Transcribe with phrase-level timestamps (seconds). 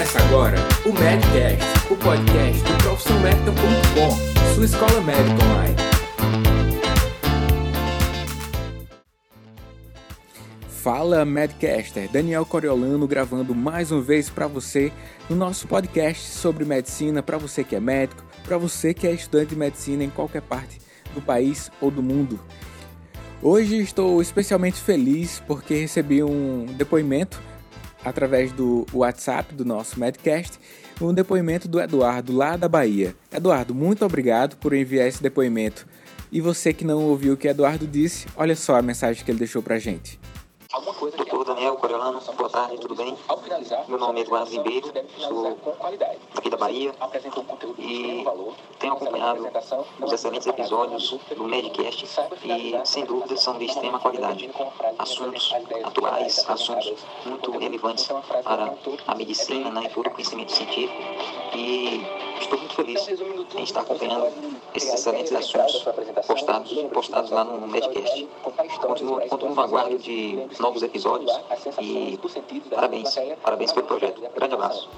[0.00, 5.76] Começa agora o Medcast, o podcast do profissãomédica.com, sua escola médica online.
[10.70, 14.90] Fala Medcaster, Daniel Coriolano gravando mais uma vez para você
[15.28, 19.50] no nosso podcast sobre medicina, para você que é médico, para você que é estudante
[19.50, 20.80] de medicina em qualquer parte
[21.12, 22.40] do país ou do mundo.
[23.42, 27.49] Hoje estou especialmente feliz porque recebi um depoimento
[28.04, 30.58] através do WhatsApp do nosso Medcast,
[31.00, 33.14] um depoimento do Eduardo lá da Bahia.
[33.32, 35.86] Eduardo, muito obrigado por enviar esse depoimento.
[36.30, 39.38] E você que não ouviu o que Eduardo disse, olha só a mensagem que ele
[39.38, 40.18] deixou pra gente.
[41.80, 43.16] Coriolano, boa tarde, tudo bem?
[43.88, 45.58] Meu nome é Eduardo Ribeiro, sou
[46.36, 46.94] aqui da Bahia
[47.78, 48.24] e
[48.78, 49.48] tenho acompanhado
[50.02, 52.06] os excelentes episódios do Medcast
[52.44, 54.50] e, sem dúvida, são de extrema qualidade.
[54.98, 56.92] Assuntos atuais, assuntos
[57.24, 58.06] muito relevantes
[58.44, 58.74] para
[59.06, 61.02] a medicina né, e todo o conhecimento científico
[61.56, 63.08] e estou muito feliz
[63.56, 64.28] em estar acompanhando
[64.74, 65.82] esses excelentes assuntos
[66.26, 68.28] postados, postados lá no Medcast.
[68.80, 71.30] Continuo, continuo no aguardo de novos episódios
[71.80, 72.18] e
[72.70, 74.22] parabéns, parabéns pelo projeto.
[74.34, 74.88] Grande abraço.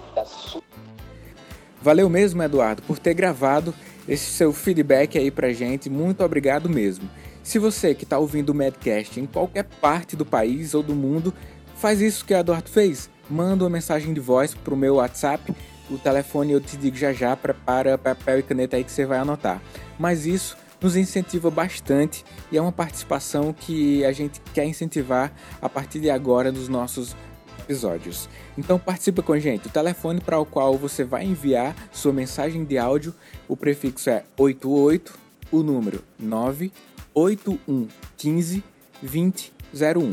[1.80, 3.74] Valeu mesmo, Eduardo, por ter gravado
[4.08, 5.90] esse seu feedback aí pra gente.
[5.90, 7.10] Muito obrigado mesmo.
[7.42, 11.34] Se você que está ouvindo o Medcast em qualquer parte do país ou do mundo,
[11.74, 13.10] faz isso que o Eduardo fez.
[13.28, 15.52] Manda uma mensagem de voz pro meu WhatsApp.
[15.90, 19.18] O telefone eu te digo já já, prepara papel e caneta aí que você vai
[19.18, 19.60] anotar.
[19.98, 25.68] Mas isso nos incentiva bastante e é uma participação que a gente quer incentivar a
[25.68, 27.14] partir de agora nos nossos
[27.60, 28.28] episódios.
[28.58, 29.68] Então participa com a gente.
[29.68, 33.14] O telefone para o qual você vai enviar sua mensagem de áudio,
[33.48, 35.14] o prefixo é 88,
[35.50, 38.62] o número 98115
[39.00, 40.10] 2001.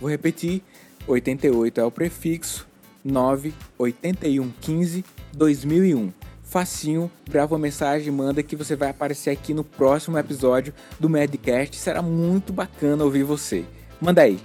[0.00, 0.62] Vou repetir,
[1.06, 2.66] 88 é o prefixo
[3.04, 6.12] 98115 2001
[6.54, 11.76] facinho, grava uma mensagem, manda que você vai aparecer aqui no próximo episódio do Medcast.
[11.76, 13.64] Será muito bacana ouvir você.
[14.00, 14.38] Manda aí.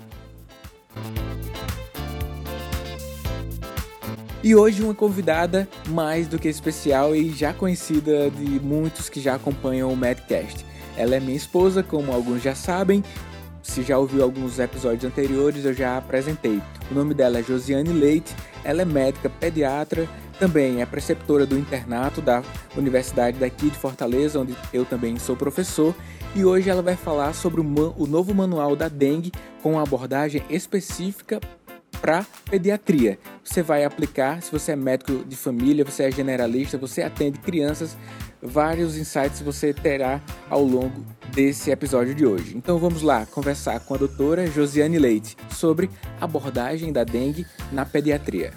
[4.42, 9.36] E hoje uma convidada mais do que especial e já conhecida de muitos que já
[9.36, 10.66] acompanham o Medcast.
[10.98, 13.04] Ela é minha esposa, como alguns já sabem.
[13.62, 16.60] Se já ouviu alguns episódios anteriores, eu já apresentei.
[16.90, 18.36] O nome dela é Josiane Leite.
[18.64, 20.08] Ela é médica pediatra,
[20.40, 22.42] também é preceptora do internato da
[22.78, 25.94] Universidade daqui de Fortaleza, onde eu também sou professor,
[26.36, 29.32] e hoje ela vai falar sobre o, novo manual da dengue
[29.62, 31.40] com uma abordagem específica
[32.00, 33.20] para pediatria.
[33.44, 37.98] Você vai aplicar, se você é médico de família, você é generalista, você atende crianças,
[38.42, 42.58] vários insights você terá ao longo desse episódio de hoje.
[42.58, 45.90] Então vamos lá conversar com a doutora Josiane Leite sobre
[46.20, 48.54] abordagem da dengue na pediatria.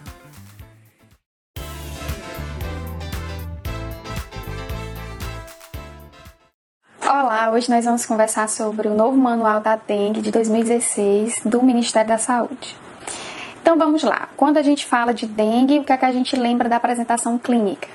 [7.05, 12.09] Olá, hoje nós vamos conversar sobre o novo manual da dengue de 2016 do Ministério
[12.09, 12.77] da Saúde.
[13.63, 14.29] Então vamos lá.
[14.37, 17.39] Quando a gente fala de dengue, o que é que a gente lembra da apresentação
[17.39, 17.89] clínica?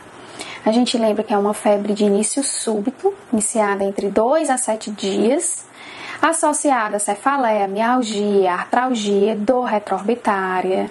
[0.65, 4.89] A gente lembra que é uma febre de início súbito, iniciada entre 2 a 7
[4.91, 5.65] dias,
[6.21, 10.89] associada a cefaleia, mialgia, artralgia, dor retroorbitária,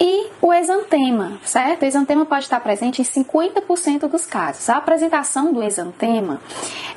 [0.00, 1.82] e o exantema, certo?
[1.82, 4.68] O exantema pode estar presente em 50% dos casos.
[4.68, 6.40] A apresentação do exantema,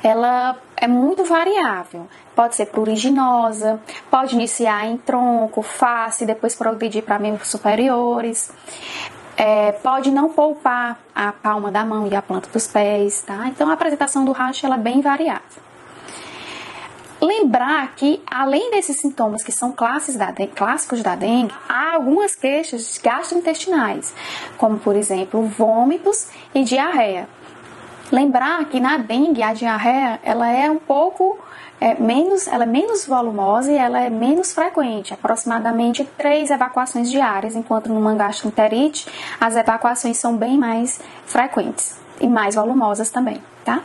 [0.02, 2.06] ela é muito variável.
[2.34, 3.80] Pode ser pruriginosa,
[4.10, 8.50] pode iniciar em tronco, face, depois progredir para membros superiores.
[9.36, 13.46] É, pode não poupar a palma da mão e a planta dos pés, tá?
[13.46, 15.69] Então a apresentação do racho ela é bem variável.
[17.20, 22.34] Lembrar que, além desses sintomas que são classes da dengue, clássicos da dengue, há algumas
[22.34, 24.14] queixas gastrointestinais,
[24.56, 27.28] como por exemplo vômitos e diarreia.
[28.10, 31.38] Lembrar que na dengue a diarreia ela é um pouco
[31.78, 37.54] é, menos, ela é menos volumosa e ela é menos frequente, aproximadamente três evacuações diárias,
[37.54, 39.06] enquanto numa gastroenterite
[39.38, 43.82] as evacuações são bem mais frequentes e mais volumosas também, tá?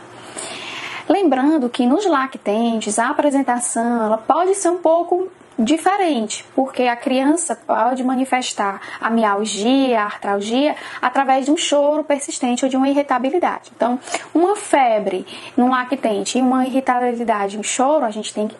[1.08, 7.56] Lembrando que nos lactentes a apresentação ela pode ser um pouco diferente, porque a criança
[7.56, 13.72] pode manifestar a mialgia, a artralgia através de um choro persistente ou de uma irritabilidade.
[13.74, 13.98] Então,
[14.34, 15.26] uma febre
[15.56, 18.56] no lactente e uma irritabilidade, um choro, a gente tem que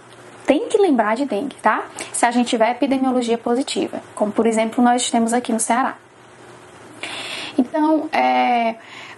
[0.46, 1.86] tem que lembrar de dengue, tá?
[2.12, 5.96] Se a gente tiver epidemiologia positiva, como por exemplo nós temos aqui no Ceará.
[7.58, 8.76] Então, é,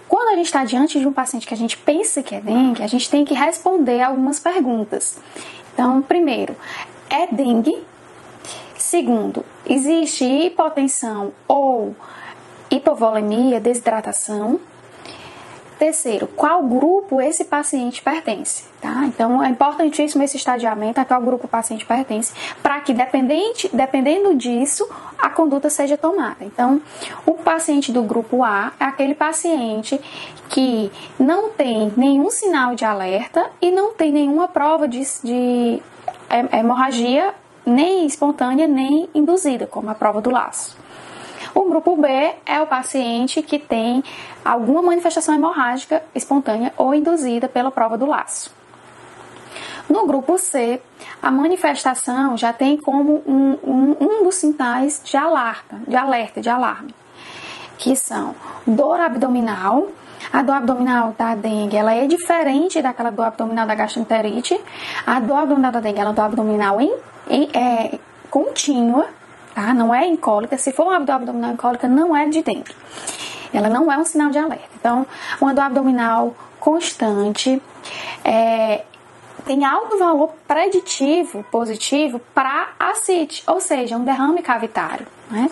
[0.09, 2.81] quando a gente está diante de um paciente que a gente pensa que é dengue,
[2.81, 5.19] a gente tem que responder algumas perguntas.
[5.71, 6.55] Então, primeiro,
[7.09, 7.83] é dengue?
[8.75, 11.95] Segundo, existe hipotensão ou
[12.71, 14.59] hipovolemia, desidratação.
[15.79, 19.05] Terceiro, qual grupo esse paciente pertence, tá?
[19.05, 24.35] Então, é importantíssimo esse estadiamento a qual grupo o paciente pertence, para que, dependente, dependendo
[24.35, 24.85] disso,
[25.17, 26.35] a conduta seja tomada.
[26.41, 26.81] Então,
[27.25, 29.97] o paciente do grupo A é aquele paciente
[30.49, 35.81] que não tem nenhum sinal de alerta e não tem nenhuma prova de, de
[36.51, 37.33] hemorragia
[37.65, 40.77] nem espontânea nem induzida, como a prova do laço.
[41.53, 42.07] O grupo B
[42.45, 44.03] é o paciente que tem
[44.43, 48.51] alguma manifestação hemorrágica espontânea ou induzida pela prova do laço.
[49.89, 50.79] No grupo C,
[51.21, 56.49] a manifestação já tem como um, um, um dos sinais de alerta, de alerta, de
[56.49, 56.93] alarme,
[57.77, 58.35] que são
[58.67, 59.87] dor abdominal.
[60.31, 64.61] A dor abdominal da dengue ela é diferente daquela dor abdominal da gastroenterite.
[65.07, 66.93] A dor abdominal da dengue ela é uma dor abdominal em,
[67.27, 67.97] em, é,
[68.29, 69.07] contínua,
[69.59, 69.73] tá?
[69.73, 70.57] Não é incólica.
[70.57, 72.73] Se for uma dor abdominal incólica, não é de dengue.
[73.53, 74.69] Ela não é um sinal de alerta.
[74.79, 75.05] Então,
[75.41, 77.61] uma dor abdominal constante,
[78.23, 78.83] é,
[79.45, 85.07] tem alto valor preditivo positivo para ascite, ou seja, um derrame cavitário.
[85.29, 85.49] Né?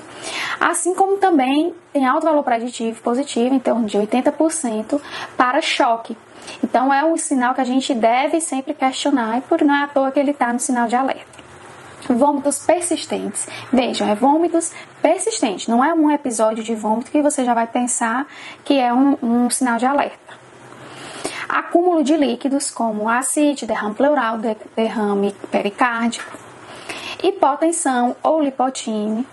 [0.60, 5.02] Assim como também tem alto valor preditivo positivo, em torno de 80%,
[5.36, 6.18] para choque.
[6.64, 9.88] Então é um sinal que a gente deve sempre questionar e por não é à
[9.88, 11.37] toa que ele está no sinal de alerta.
[12.10, 13.48] Vômitos persistentes.
[13.72, 14.72] Vejam, é vômitos
[15.02, 15.68] persistentes.
[15.68, 18.26] Não é um episódio de vômito que você já vai pensar
[18.64, 20.48] que é um, um sinal de alerta
[21.48, 24.38] acúmulo de líquidos como acite, derrame pleural,
[24.76, 26.38] derrame pericárdico,
[27.24, 29.26] hipotensão ou lipotime,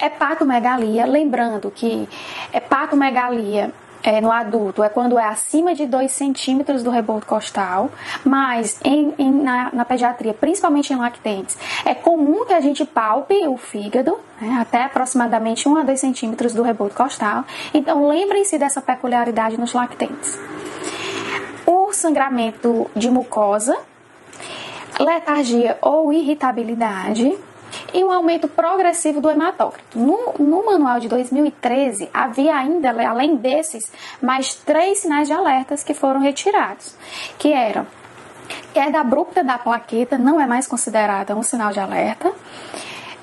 [0.00, 2.08] hepatomegalia, lembrando que
[2.52, 3.72] hepatomegalia
[4.04, 7.90] é, no adulto é quando é acima de 2 centímetros do reboto costal,
[8.22, 11.56] mas em, em, na, na, pediatria, principalmente em lactentes,
[11.86, 16.52] é comum que a gente palpe o fígado, né, até aproximadamente 1 a 2 centímetros
[16.52, 17.44] do reboto costal.
[17.72, 20.38] Então, lembrem-se dessa peculiaridade nos lactentes
[21.66, 23.78] o sangramento de mucosa,
[25.00, 27.38] letargia ou irritabilidade
[27.94, 29.96] e um aumento progressivo do hematócrito.
[29.96, 35.94] No, no, manual de 2013, havia ainda, além desses, mais três sinais de alertas que
[35.94, 36.96] foram retirados,
[37.38, 37.86] que eram
[38.74, 42.32] queda abrupta da plaqueta, não é mais considerada um sinal de alerta,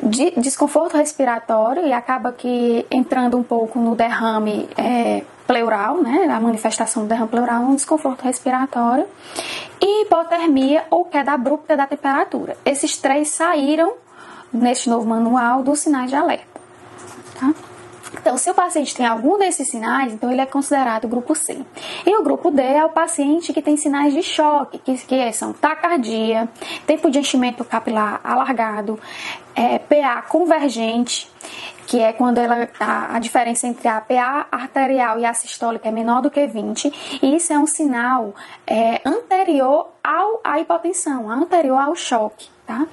[0.02, 6.40] de desconforto respiratório e acaba que entrando um pouco no derrame é, pleural, né, a
[6.40, 9.06] manifestação do derrame pleural é um desconforto respiratório,
[9.80, 12.56] e hipotermia ou queda abrupta da temperatura.
[12.66, 13.94] Esses três saíram
[14.52, 16.62] neste novo manual dos sinais de alerta.
[17.40, 17.54] Tá?
[18.14, 21.58] Então, se o paciente tem algum desses sinais, então ele é considerado grupo C.
[22.06, 25.54] E o grupo D é o paciente que tem sinais de choque, que, que são
[25.54, 26.50] taquicardia,
[26.86, 29.00] tempo de enchimento capilar alargado,
[29.56, 31.32] é, PA convergente,
[31.88, 35.92] que é quando ela, a, a, diferença entre a PA arterial e a sistólica é
[35.92, 38.36] menor do que 20, e isso é um sinal
[38.68, 42.88] é, anterior ao, à hipotensão, anterior ao choque, tá?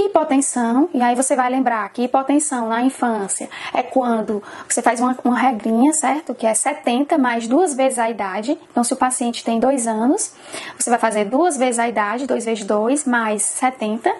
[0.00, 5.18] Hipotensão, e aí você vai lembrar que hipotensão na infância é quando você faz uma,
[5.24, 6.36] uma regrinha, certo?
[6.36, 8.56] Que é 70 mais duas vezes a idade.
[8.70, 10.32] Então, se o paciente tem dois anos,
[10.78, 14.14] você vai fazer duas vezes a idade, 2 vezes 2 mais 70.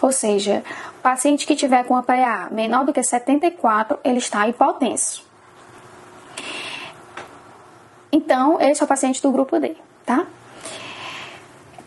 [0.00, 0.64] Ou seja,
[0.98, 5.26] o paciente que tiver com a PA menor do que 74, ele está hipotenso.
[8.10, 10.26] Então, esse é o paciente do grupo D, tá?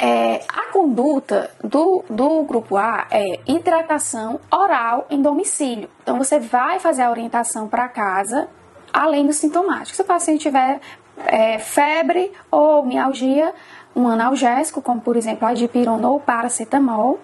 [0.03, 5.88] É, a conduta do, do grupo A é hidratação oral em domicílio.
[6.01, 8.48] Então, você vai fazer a orientação para casa,
[8.91, 9.96] além do sintomático.
[9.96, 10.81] Se o paciente tiver
[11.27, 13.53] é, febre ou mialgia,
[13.96, 17.20] um analgésico, como por exemplo a dipirona ou paracetamol,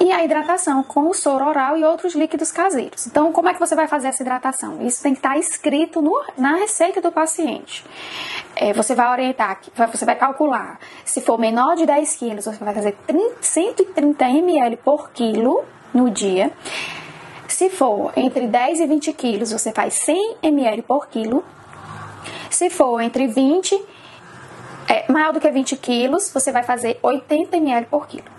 [0.00, 3.06] e a hidratação com o soro oral e outros líquidos caseiros.
[3.06, 4.80] Então, como é que você vai fazer essa hidratação?
[4.82, 7.84] Isso tem que estar escrito no, na receita do paciente.
[8.54, 9.60] É, você vai orientar,
[9.92, 10.78] você vai calcular.
[11.04, 16.10] Se for menor de 10 quilos, você vai fazer 30, 130 ml por quilo no
[16.10, 16.52] dia.
[17.48, 21.44] Se for entre 10 e 20 quilos, você faz 100 ml por quilo.
[22.50, 23.84] Se for entre 20
[24.88, 28.37] é, maior do que 20 quilos, você vai fazer 80 ml por quilo.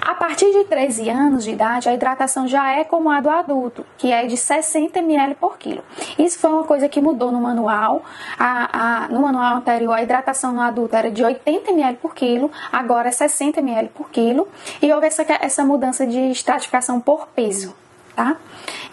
[0.00, 3.84] A partir de 13 anos de idade, a hidratação já é como a do adulto,
[3.96, 5.82] que é de 60 ml por quilo.
[6.18, 8.02] Isso foi uma coisa que mudou no manual.
[8.38, 12.50] A, a, no manual anterior, a hidratação no adulto era de 80 ml por quilo,
[12.72, 14.48] agora é 60 ml por quilo.
[14.80, 17.74] E houve essa, essa mudança de estratificação por peso.
[18.14, 18.36] Tá?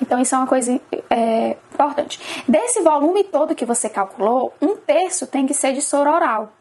[0.01, 0.79] Então, isso é uma coisa
[1.10, 2.19] é, importante.
[2.48, 6.51] Desse volume todo que você calculou, um terço tem que ser de soro oral.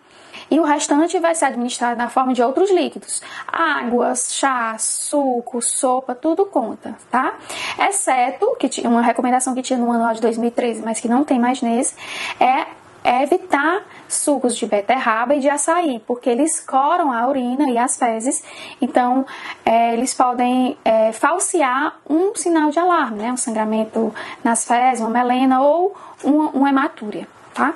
[0.50, 3.22] E o restante vai ser administrado na forma de outros líquidos.
[3.46, 7.34] Águas, chá, suco, sopa, tudo conta, tá?
[7.78, 11.38] Exceto, que tinha uma recomendação que tinha no manual de 2013, mas que não tem
[11.38, 11.94] mais nesse,
[12.40, 12.66] é
[13.04, 17.98] é evitar sucos de beterraba e de açaí, porque eles coram a urina e as
[17.98, 18.42] fezes,
[18.80, 19.26] então
[19.64, 23.30] é, eles podem é, falsear um sinal de alarme, né?
[23.30, 27.74] um sangramento nas fezes, uma melena ou uma, uma hematúria, tá?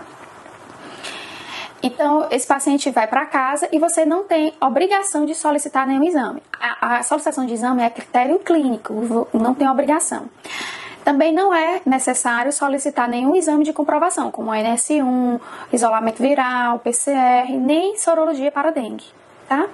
[1.83, 6.43] Então, esse paciente vai para casa e você não tem obrigação de solicitar nenhum exame.
[6.61, 10.29] A, a solicitação de exame é critério clínico, não tem obrigação.
[11.05, 15.41] Também não é necessário solicitar nenhum exame de comprovação, como NS1,
[15.73, 19.07] isolamento viral, PCR, nem sorologia para dengue,
[19.49, 19.67] tá?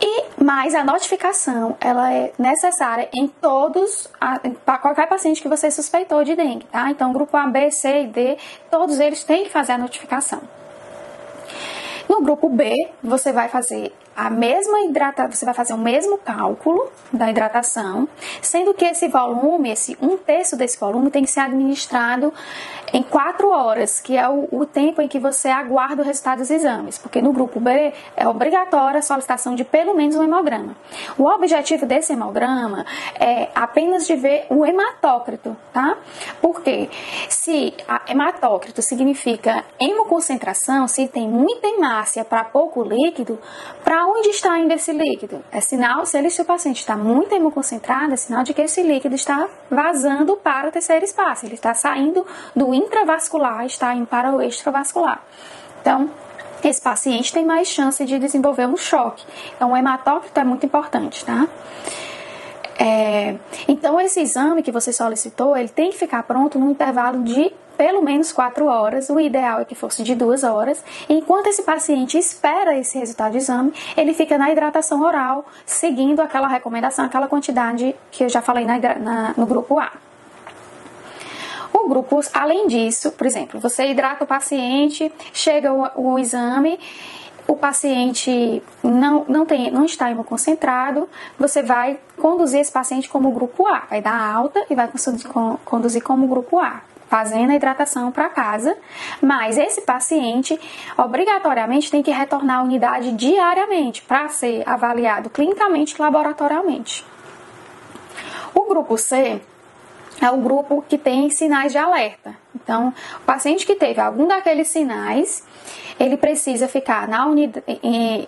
[0.00, 4.08] E mais a notificação, ela é necessária em todos,
[4.64, 6.90] para qualquer paciente que você suspeitou de dengue, tá?
[6.90, 8.38] Então, grupo A, B, C e D,
[8.70, 10.40] todos eles têm que fazer a notificação.
[12.08, 16.90] No grupo B, você vai fazer a mesma hidratação, você vai fazer o mesmo cálculo
[17.12, 18.08] da hidratação,
[18.40, 22.32] sendo que esse volume, esse um terço desse volume tem que ser administrado
[22.92, 26.50] em quatro horas, que é o, o, tempo em que você aguarda o resultado dos
[26.50, 30.76] exames, porque no grupo B é obrigatória a solicitação de pelo menos um hemograma.
[31.16, 32.84] O objetivo desse hemograma
[33.18, 35.96] é apenas de ver o hematócrito, tá?
[36.40, 36.90] Porque
[37.28, 37.74] se
[38.06, 43.38] hematócrito significa hemoconcentração, se tem muita hemácia para pouco líquido,
[43.82, 45.42] para onde está indo esse líquido?
[45.50, 48.82] É sinal, se, ele, se o paciente está muito hemoconcentrado, é sinal de que esse
[48.82, 54.32] líquido está vazando para o terceiro espaço, ele está saindo do intravascular, está indo para
[54.34, 55.22] o extravascular.
[55.80, 56.10] Então,
[56.64, 59.24] esse paciente tem mais chance de desenvolver um choque.
[59.56, 61.48] Então, o hematócrito é muito importante, tá?
[62.78, 63.36] É,
[63.68, 68.02] então, esse exame que você solicitou, ele tem que ficar pronto no intervalo de pelo
[68.02, 70.84] menos 4 horas, o ideal é que fosse de 2 horas.
[71.08, 76.46] Enquanto esse paciente espera esse resultado de exame, ele fica na hidratação oral, seguindo aquela
[76.46, 79.90] recomendação, aquela quantidade que eu já falei na, na, no grupo A.
[81.72, 86.78] O grupo, além disso, por exemplo, você hidrata o paciente, chega o, o exame
[87.46, 91.08] o paciente não, não, tem, não está hemoconcentrado,
[91.38, 94.88] você vai conduzir esse paciente como grupo A, vai dar alta e vai
[95.64, 96.82] conduzir como grupo A
[97.12, 98.74] fazendo a hidratação para casa,
[99.20, 100.58] mas esse paciente
[100.96, 107.04] obrigatoriamente tem que retornar à unidade diariamente para ser avaliado clinicamente e laboratorialmente.
[108.54, 109.42] O grupo C
[110.22, 112.34] é o grupo que tem sinais de alerta.
[112.54, 115.44] Então, o paciente que teve algum daqueles sinais,
[116.02, 117.64] ele precisa ficar unidade,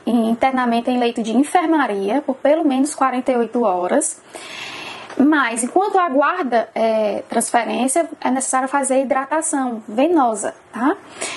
[0.07, 4.23] internamente em leito de enfermaria por pelo menos 48 horas.
[5.16, 10.97] Mas, enquanto aguarda é, transferência, é necessário fazer hidratação venosa, tá?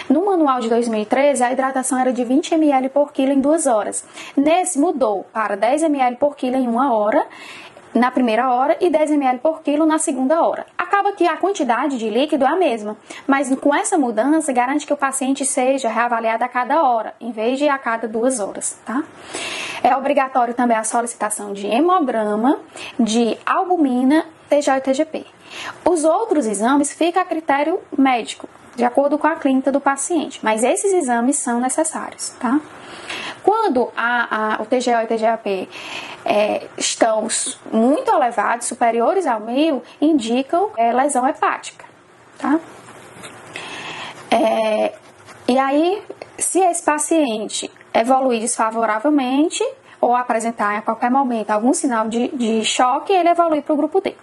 [0.09, 4.03] No manual de 2013, a hidratação era de 20 ml por quilo em duas horas.
[4.35, 7.23] Nesse, mudou para 10 ml por quilo em uma hora
[7.93, 10.65] na primeira hora e 10 ml por quilo na segunda hora.
[10.97, 14.91] Acaba que a quantidade de líquido é a mesma, mas com essa mudança garante que
[14.91, 19.03] o paciente seja reavaliado a cada hora, em vez de a cada duas horas, tá?
[19.83, 22.57] É obrigatório também a solicitação de hemograma,
[22.99, 25.25] de albumina, TJ e TGP.
[25.87, 30.63] Os outros exames ficam a critério médico, de acordo com a clínica do paciente, mas
[30.63, 32.59] esses exames são necessários, tá?
[33.47, 35.69] Quando a, a, o TGO e o TGAP
[36.25, 37.25] é, estão
[37.71, 41.85] muito elevados, superiores ao meio, indicam é, lesão hepática,
[42.37, 42.59] tá?
[44.29, 44.93] É,
[45.47, 46.03] e aí,
[46.37, 49.63] se esse paciente evoluir desfavoravelmente
[50.01, 54.01] ou apresentar a qualquer momento algum sinal de, de choque, ele evolui para o grupo
[54.01, 54.13] D.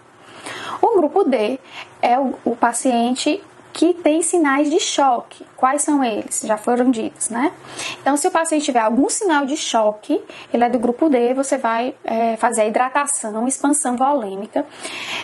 [0.83, 1.59] O grupo D
[2.03, 3.43] é o, o paciente
[3.75, 5.45] que tem sinais de choque.
[5.57, 6.43] Quais são eles?
[6.45, 7.53] Já foram ditos, né?
[8.01, 11.59] Então, se o paciente tiver algum sinal de choque, ele é do grupo D, você
[11.59, 14.65] vai é, fazer a hidratação, expansão volêmica,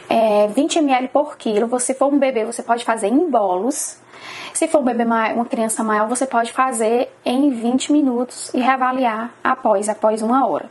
[0.08, 1.78] é, 20 ml por quilo.
[1.78, 3.98] Se for um bebê, você pode fazer em bolos.
[4.52, 8.58] Se for um bebê maior, uma criança maior, você pode fazer em 20 minutos e
[8.58, 10.68] reavaliar após, após uma hora.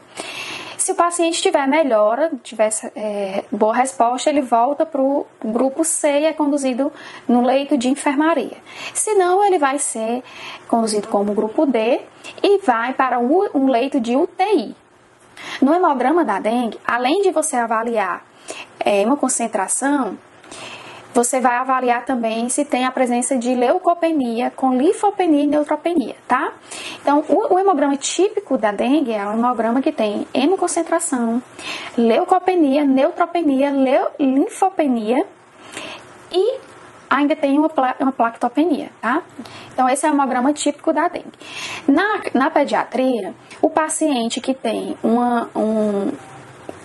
[0.79, 6.21] Se o paciente tiver melhora, tiver é, boa resposta, ele volta para o grupo C
[6.21, 6.89] e é conduzido
[7.27, 8.55] no leito de enfermaria.
[8.93, 10.24] Se não, ele vai ser
[10.69, 12.00] conduzido como grupo D
[12.41, 14.74] e vai para um leito de UTI.
[15.62, 18.25] No hemograma da dengue, além de você avaliar
[18.79, 20.17] é, uma concentração,
[21.13, 26.53] você vai avaliar também se tem a presença de leucopenia com linfopenia e neutropenia, tá?
[27.01, 31.41] Então, o, o hemograma típico da dengue é um hemograma que tem hemoconcentração,
[31.97, 35.25] leucopenia, neutropenia, leu, linfopenia
[36.31, 36.57] e
[37.09, 39.23] ainda tem uma, uma plaquetopenia, tá?
[39.73, 41.31] Então, esse é o hemograma típico da dengue.
[41.87, 46.11] Na, na pediatria, o paciente que tem uma, um,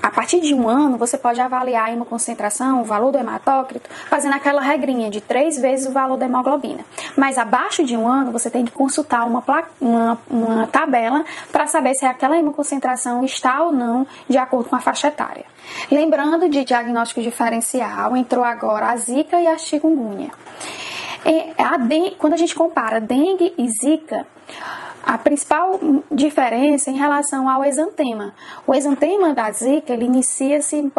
[0.05, 4.35] a partir de um ano, você pode avaliar uma concentração, o valor do hematócrito, fazendo
[4.35, 6.85] aquela regrinha de três vezes o valor da hemoglobina.
[7.17, 9.43] Mas abaixo de um ano, você tem que consultar uma,
[9.81, 14.81] uma, uma tabela para saber se aquela hemoconcentração está ou não de acordo com a
[14.81, 15.47] faixa etária.
[15.91, 20.31] Lembrando de diagnóstico diferencial, entrou agora a zika e a chikungunya.
[21.25, 24.27] E a dengue, quando a gente compara dengue e zika,
[25.07, 25.79] a principal
[26.11, 28.35] diferença em relação ao exantema.
[28.67, 30.91] O exantema da zika, ele inicia-se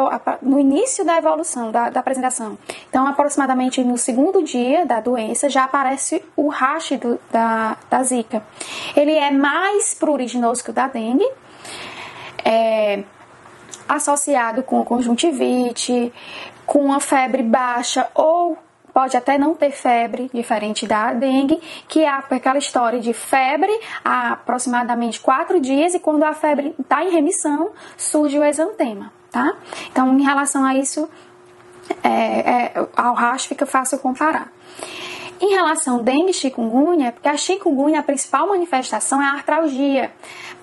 [0.41, 2.57] no início da evolução, da, da, apresentação.
[2.89, 6.91] Então, aproximadamente no segundo dia da doença, já aparece o rash
[7.31, 8.43] da, da zika.
[8.95, 11.27] Ele é mais pruriginoso que o da dengue,
[12.43, 13.03] é
[13.89, 16.13] associado com conjuntivite,
[16.65, 18.57] com a febre baixa ou
[18.95, 24.31] pode até não ter febre, diferente da dengue, que é aquela história de febre há
[24.31, 29.53] aproximadamente quatro dias e quando a febre está em remissão, surge o exantema, tá?
[29.91, 31.09] Então, em relação a isso,
[32.01, 34.49] é, é, ao rash fica fácil comparar.
[35.41, 40.09] Em relação dengue e chikungunya, porque a chikungunya, a principal manifestação é a artralgia.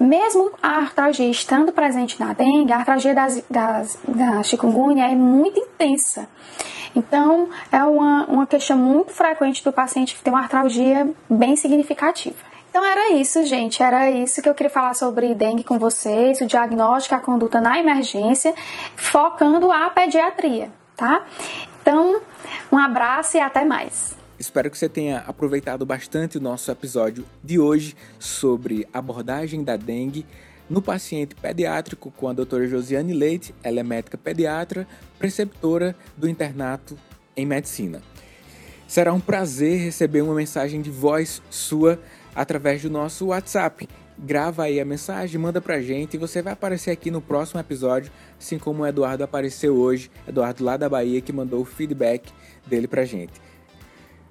[0.01, 5.61] Mesmo a artralgia estando presente na dengue, a artralgia das, das, da chikungunya é muito
[5.61, 6.27] intensa.
[6.95, 12.53] Então, é uma, uma queixa muito frequente do paciente que tem uma artralgia bem significativa.
[12.73, 13.83] Então era isso, gente.
[13.83, 17.79] Era isso que eu queria falar sobre dengue com vocês, o diagnóstico, a conduta na
[17.79, 18.55] emergência,
[18.97, 21.23] focando a pediatria, tá?
[21.83, 22.23] Então,
[22.73, 24.17] um abraço e até mais.
[24.39, 30.25] Espero que você tenha aproveitado bastante o nosso episódio de hoje sobre abordagem da dengue
[30.73, 34.88] no paciente pediátrico com a doutora Josiane Leite, ela é médica pediatra,
[35.19, 36.97] preceptora do internato
[37.37, 38.00] em medicina.
[38.88, 42.00] Será um prazer receber uma mensagem de voz sua
[42.35, 43.87] através do nosso WhatsApp.
[44.19, 48.11] Grava aí a mensagem, manda pra gente e você vai aparecer aqui no próximo episódio,
[48.41, 52.33] assim como o Eduardo apareceu hoje, Eduardo lá da Bahia que mandou o feedback
[52.67, 53.35] dele pra gente.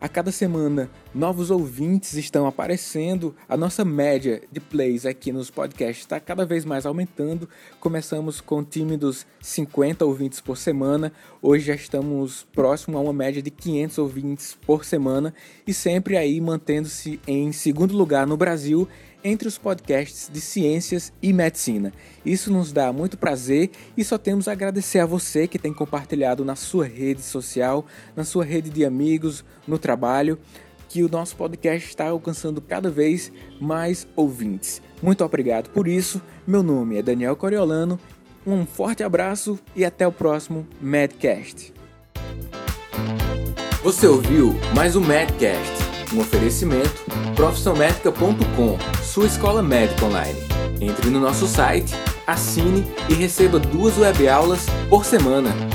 [0.01, 3.35] A cada semana, novos ouvintes estão aparecendo.
[3.47, 7.47] A nossa média de plays aqui nos podcasts está cada vez mais aumentando.
[7.79, 11.13] Começamos com tímidos 50 ouvintes por semana.
[11.39, 15.35] Hoje já estamos próximo a uma média de 500 ouvintes por semana
[15.67, 18.87] e sempre aí mantendo-se em segundo lugar no Brasil
[19.23, 21.93] entre os podcasts de ciências e medicina.
[22.25, 26.43] Isso nos dá muito prazer e só temos a agradecer a você que tem compartilhado
[26.45, 30.37] na sua rede social, na sua rede de amigos, no trabalho,
[30.89, 34.81] que o nosso podcast está alcançando cada vez mais ouvintes.
[35.01, 36.21] Muito obrigado por isso.
[36.45, 37.99] Meu nome é Daniel Coriolano.
[38.45, 41.73] Um forte abraço e até o próximo Madcast.
[43.83, 47.05] Você ouviu mais um Madcast um oferecimento
[47.35, 48.77] profissionalmédica.com,
[49.11, 50.39] sua escola médica online.
[50.79, 51.93] Entre no nosso site,
[52.25, 55.70] assine e receba duas web aulas por semana.